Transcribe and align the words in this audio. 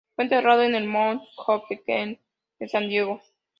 Fue 0.15 0.23
enterrado 0.23 0.63
en 0.63 0.73
el 0.73 0.87
"Mount 0.87 1.21
Hope 1.45 1.77
Cemetery" 1.85 2.19
de 2.57 2.67
San 2.67 2.89
Diego. 2.89 3.21